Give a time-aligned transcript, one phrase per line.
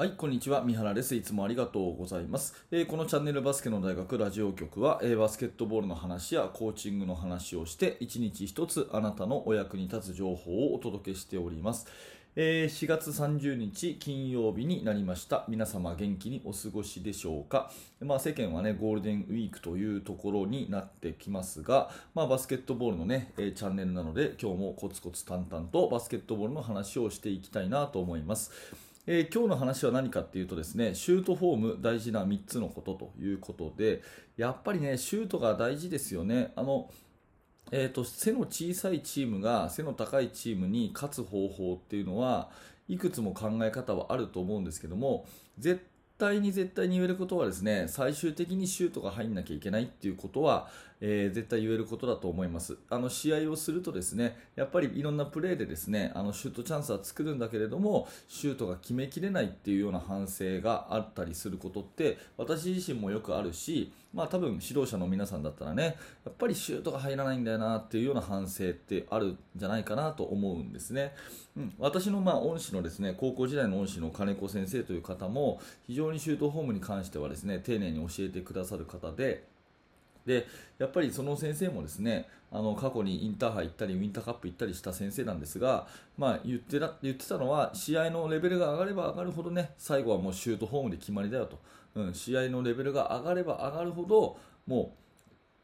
[0.00, 0.62] はい、こんにちは。
[0.62, 1.16] 三原です。
[1.16, 2.54] いつもありがとうございます。
[2.70, 11.88] えーこのチャンネルバスケの大学ラジオ局は、えーバスケットボールの話やコーチングの話をして、一日一つあなたのお役に立つ情報をお届けしております。
[12.36, 15.44] えー4月30日金曜日になりました。
[15.48, 17.72] 皆様元気にお過ごしでしょうか。
[18.00, 28.52] まあ、世間はね、ゴールデンウィークというところになってきますが、まあ、バスケットボールのね、えーチャンネルなので、今日もコツコツ淡々とバスケットボールの話をしていきたいなと思います。
[29.10, 34.02] えー今日の話は何かっていうとですねシュートフォーム大事な3つのことということで
[34.36, 36.52] やっぱりねシュートが大事ですよね。
[36.56, 36.90] あの
[37.70, 42.50] えー、と背の小さいチームが背の高いチームに勝つ方法っていうのは
[42.86, 45.26] いくつも考え方はあると思うんですけども
[45.58, 45.82] 絶
[46.18, 50.68] 対に絶対に言えることはですね最終的にシュートが入んなきゃいけないっていうことは、
[51.00, 52.76] えー絶対言えることだと思います。
[52.90, 71.14] あの試合をするとですねやっぱりいろんなプレーでですねあのシュートチャンスは作るんだけれどもシュートが決めきれないっていうような反省があったりすることって私自身もよくあるしまあ多分指導者の皆さんだったらねやっぱりシュートが入らないんだよなっていうような反省ってあるんじゃないかなと思うんですね。
[71.56, 79.46] うん、私のまあ恩師のですね高校時代の恩師の金子先生という方も非常にシュートフォームに関してはですね丁寧に教えてくださる方で。
[80.26, 80.46] で
[80.78, 91.58] やっぱりその先生もですねあの過去にインターハイ行ったりウィンターカップ行ったりした先生なんですが、まあ、言ってた言ってたのは試合のレベルが上がれば上がるほどね最後はもうシュートフォームで決まりだよと、
[91.94, 94.94] うん、試合のレベルが上がれば上がるほども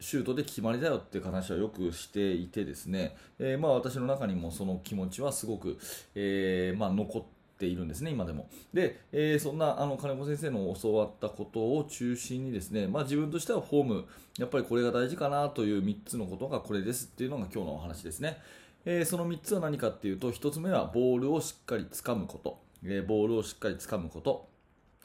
[0.00, 5.78] うシュートで決まりだよっていう話はよくしていてですね、えーまあ、私の中にもその気持ちはすごく、
[6.14, 8.48] えーまあ、残ってているんですね、今でも。
[8.72, 14.04] で、えーそんなあの金子先生の教わったことを中心にですね、まあ、自分としてはフォーム、
[14.38, 18.38] やっぱりこれが大事かなという3つのことがこれですっていうのが今日のお話ですね。
[18.84, 24.48] えーその3つは何かっていうと、1つ目はボールをしっかり掴むこと、えーボールをしっかり掴むこと、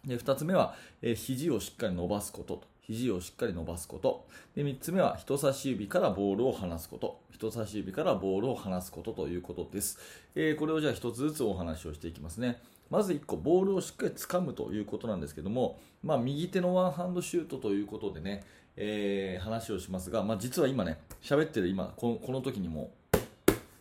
[0.05, 4.25] で2つ目は、えー肘をしっかり伸ばすこと肘をしっかり伸ばすこと。
[4.55, 7.19] で3つ目は人差し指からボールを離すこと。
[7.31, 9.97] 人差し指からボールを離すことということです、
[10.35, 12.61] えーこれをじゃあ1つずつお話をしていきますね。
[12.89, 18.43] まず1個ボールをしっかり掴むということなんですけども、まあ、右手のワンハンドシュートということでね、
[18.75, 22.91] えー話をしますが、まあ、実は今ね喋ってる今このこの時にも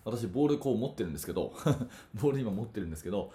[0.04, 1.52] 私ボールこう持ってるんですけど
[2.14, 3.32] ボール今持ってるんですけど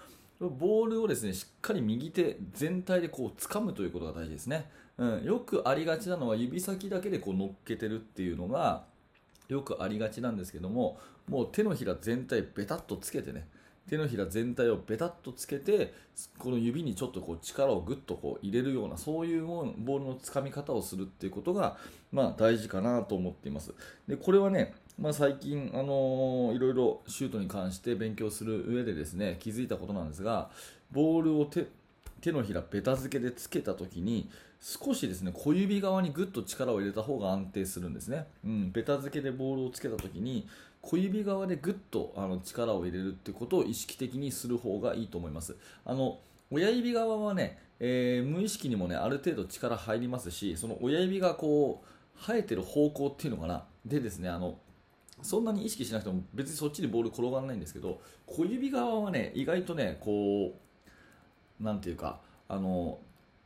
[0.49, 8.85] ボールをですねしっかり右手全体でこう掴むということが大事ですね、うん、よくありがちなのは指先だけでこう乗っけてるっていうのが
[9.49, 13.47] よくありがちなんですけどももう手のひら全体ベタっとつけてね。
[13.89, 15.93] 手のひら全体をベタっとつけて
[16.37, 21.77] この指にちょっとこう力をぐっとこう入れるようなそういうボールのつかみ方をするっていうことが、
[22.11, 23.73] まあ、大事かなと思っています。
[24.07, 30.49] でこれはね、まあ、最近、あのーいろいろシュートに関して勉強する上でですね気づいたことなんですが
[30.91, 31.67] ボールを手
[32.21, 34.29] 手のひらベタ付けでつけた時に
[34.61, 40.47] 少しですね小指側にぐっと力を入れた方が安定するんですね、うん、ベタ付けでボールをつけた時に
[40.81, 45.55] 小指側でぐっとあの力を入れるってことを意識的にする方がいいと思います。
[45.85, 46.19] あの
[46.51, 53.65] 親指側はね、えー無意識にもねある程度力入りますしその親指がこう生えてる方向っていうのかな？
[53.85, 54.57] でですねあの
[55.21, 60.53] そんなに意識しなくても別にそっちにボール転がらないんですけど小指側はね意外とねこ
[61.59, 62.99] うなんていうかあの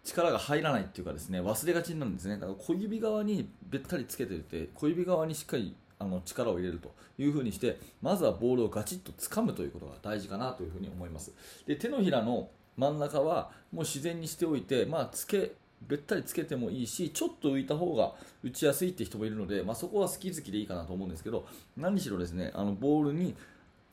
[0.04, 2.36] 力が入らないっていうかですね忘れがちになるんですね。
[2.36, 11.34] だから小指側にべったりつけてて小指側にしっかりあの力を入れるというふうにしてまずはボールをガチッと掴むということが大事かなというふうに思います。
[11.66, 15.54] で手のひらの真ん中はもう自然にしておいて、まあ、つけ
[15.88, 21.46] べったりつけてもいいしちょっと浮いた方が打ちやすいって人もいるので、まあ、そこは好き好きでいいかなと思うんですけど
[21.78, 23.36] 何しろですねあのボールに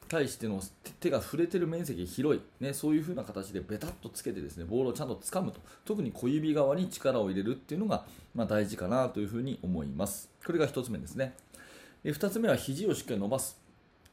[0.09, 0.61] 対しての
[1.01, 5.61] 手が触れてる面積が広い、ね、そういう風な形でベタっとつけてですねボールをちゃんと掴むと。
[5.85, 10.31] 特に小指側に力を入れるっていうのが、まあ、大事かなというふうに思います。
[10.45, 11.35] これが1つ目ですね。
[12.03, 13.64] で2つ目は肘をしっかり伸ばす。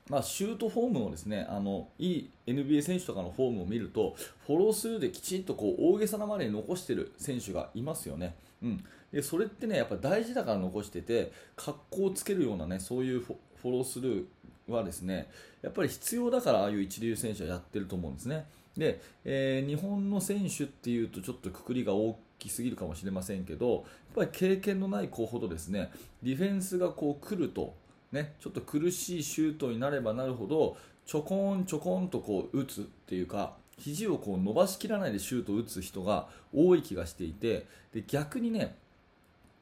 [0.10, 8.84] まあ、シュートフォームをですねあのいい NBA 選手とかのフォームを見るとフォロースルーできちんとこう大げさなまで残している選手がいますよね、うん、
[9.14, 15.30] でそれってねやっぱ大事だから残してて格好をつけるようなねそういうフォフォロースルーはですね
[15.62, 18.46] やっぱり必要だからああいう一流選手はやってると思うんですね。
[18.76, 23.84] で、えー日本の選手っていうとちょっとくくりが大きすぎるかもしれませんけどやっ
[24.16, 25.92] ぱり経験のない子ほどですね
[26.24, 27.76] ディフェンスがこう来ると
[28.12, 38.76] ね、ちょっと苦しいシュートになればなるほどちょこんちょこんとこう打つっていうか肘をこう伸ばしきらないでシュートを打つ人が多い気がしていてで逆にね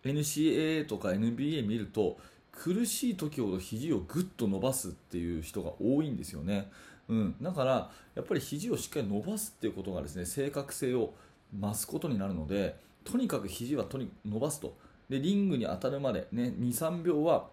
[0.03, 2.17] NCAA とか NBA 見ると
[2.51, 6.69] 苦しい時ほど肘をぐっと伸ばすっていう人が多いんですよね。
[7.07, 11.13] うん、だからやっぱり肘をしっかり伸ばすっていうことがですね正確性を
[11.57, 14.75] 増すことになるのでとにかく肘はとに伸ばすと
[15.09, 17.47] でリングに当たるまで、ね、23秒は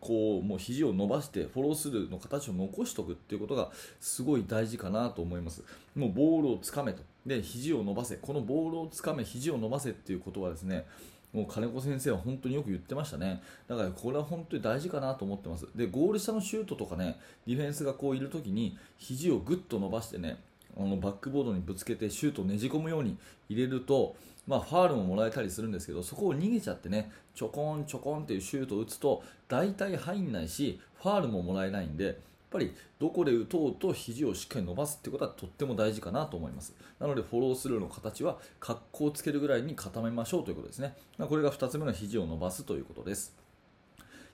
[0.00, 5.62] こうもう肘を伸ばしてフォロースルーの形を残しておくっていうことがすごい大事かなと思います。
[5.96, 10.86] もうボールをつかめとで肘を伸ばせこのボールをつかめ肘を伸ばせっていうことはですね
[11.32, 13.42] もう金子先生は本当によく言ってましたね。
[13.68, 15.66] だからこれは本当に大事かなと思ってます。
[15.74, 20.38] で、ゴール下のシュートとかね、ディフェンスがこういるときに肘をぐっと伸ばしてね、
[20.76, 23.18] あのバックボードにぶつけてシュートをねじ込むように
[23.50, 24.16] 入れると、
[24.48, 32.14] まあ、ファールももらえたりするんですけどそこを逃げちゃってねちょこんちょこんっていうシュートを打つと大体入んないしファールももらえないんでやっ
[32.50, 36.74] ぱりどこで打とうと肘をしっかり伸ばすってことはとっても大事かなと思います。
[36.98, 40.96] なのでフォロースルーの形は格好をつけるぐらいに固めましょうということですね。
[41.18, 43.36] これが2つ目の肘を伸ばすということです。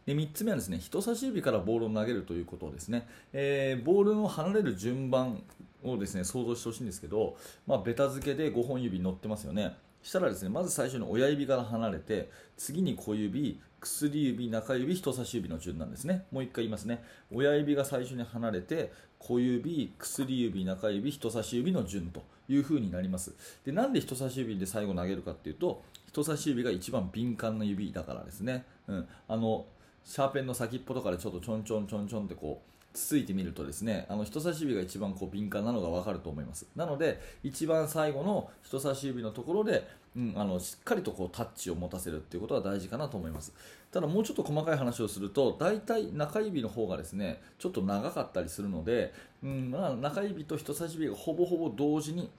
[0.07, 5.43] で3つ目はですね人差し指からボールを投げるということですね、えー、ボールの離れる順番
[5.83, 9.77] をですね想像してほしいんですけど、まあ、ベタ付けで5本指乗ってますよね。
[10.05, 16.25] したらですねまず最初に親指から離れて次に小指薬指中指人差し指の順なんですね。
[16.31, 17.03] もう1回言いますね。
[17.31, 23.35] 親指が最初に離れて小指薬指中指人差し指の順という風になります。
[23.65, 29.67] でなんで人差し指で最後投げるかっていうと人差し指が一番敏感な指だからですね、うん、あの
[30.05, 36.67] シャーペンの先っぽとかでちょっとちょんちょんちょんちょんってこうつついてみるとですねあの人差し指が一番こう敏感なのが分かると思います。
[36.75, 39.87] なので一番最後の人差し指のところで、
[40.17, 43.53] うん、あのしっかりとこうタッチを持たせるっていうことは大事かなと思います。
[43.91, 49.13] ただもうちょっと細かい話をすると大体中指の方がですねちょっと長かったりするので、
[49.43, 52.31] うんまあ、中指と人差し指がほぼほぼ同時に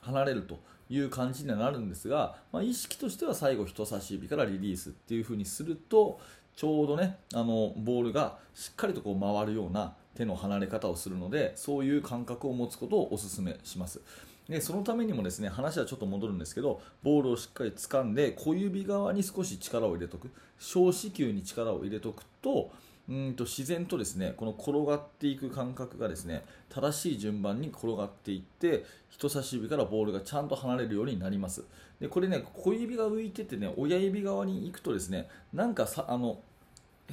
[0.00, 0.58] 離れると
[0.90, 6.20] いう感じにはなるんですが、まあ、意識としては最後人差し指からリリースっていう風にすると
[6.56, 14.00] ちょうどねあのボールがしっかりとこう回るような手の離れ方をするのでそういう感覚を持つことをお勧めします。
[14.48, 20.30] でそのためにもですね話はちょっと戻るんですけどボールをしっかり掴んで小指側に少し力を入れとく。
[20.58, 22.70] 小子宮に力を入れとくと
[23.10, 31.64] うんと自然とですねこの転がっていく感覚がですね正しい順番に転がっていって人差し指からボールがちゃんと離れるようになります。
[32.00, 36.38] でこれね小指が浮いててね親指側に行くとですねなんかさあの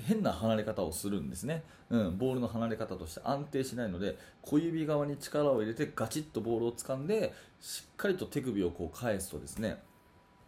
[0.06, 9.82] 変な離れ方をするんですね、うん、ボールの離れ方として安定しないので小指側に力を入れてガチッとボールを掴んでしっかりと手首をこう返すとですね、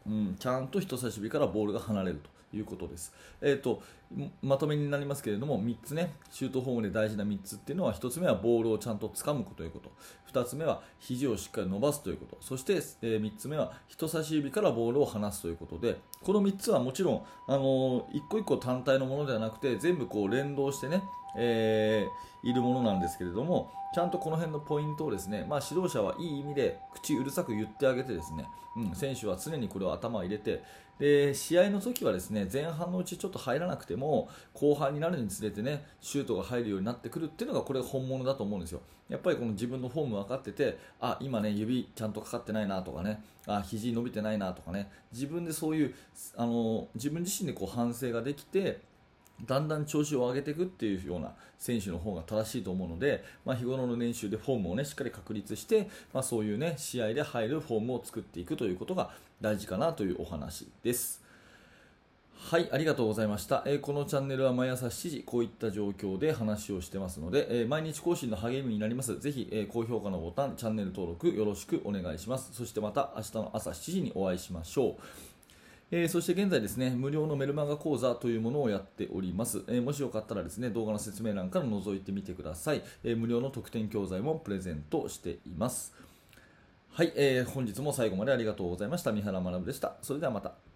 [0.05, 2.38] うん、ちゃんと人差し指からボールが離れると。
[2.53, 3.13] いうことです。
[3.41, 3.81] えーと、
[4.41, 9.91] まとめになりますけれども3つねシュートフォームで大事な3つっていうのは1つ目はボールをちゃんと掴むということ
[10.33, 12.73] 2つ目は肘をしっかり伸ばすということそして、
[13.03, 21.03] えー、3つ目は人差し指からボールを離すということでこの3つはもちろん、あのー、一個1個単体のものではなくて全部こう連動してね、
[21.35, 28.45] えー、いるものなんですけれどもちゃんとこの辺のポイントをですね、まあ、指導者はいい意味で口うるさく言ってあげてですね、
[28.75, 30.61] うん、選手は常にこれを頭を入れて
[30.99, 38.81] で試合の時はですね前半のうちちょっと入らなくても後半になるにつれてねシュートが入るようになってくるっていうのがこれ本物だと思うんですよ。
[39.07, 45.95] やっぱりこの自分のフォーム分かっててあ今ね指ちゃんとかかってないなとかねあ肘伸びてないなとかね自分でそういう
[46.35, 48.81] あの自分自身でこう反省ができて
[49.45, 59.11] だんだん調子を上げていくっていうような選手の方が正しいと思うので、まあ、日頃の練習でフォームを、ね、しっかり確立して、まあ、そういう、ね、試合で入るフォームを作っていくということが
[59.41, 61.29] 大事かなというお話です。
[62.41, 69.19] はい、ありがとうございました、えー、このチャンネルは毎朝7時、こういった状況で話をしてますので、えー、毎日更新の励みになります。
[69.19, 72.49] ぜひ、えー、高評価のボタン、チャンネル登録よろしくお願いします。
[72.53, 74.95] そしてまた明日の朝7時にお会いしましょう。
[75.91, 79.63] えー、そして現在ですね、無料のメルマガ講座というものをやっております。
[79.67, 82.83] えー、もしよかったらですね、動画の説明欄から覗いてみてください。
[83.03, 85.95] えー、無料の特典教材もプレゼントしています。
[86.91, 89.11] はい、えー、本日も最後までありがとうございました。
[89.11, 89.95] 三原学でした。
[90.01, 90.68] それではまた。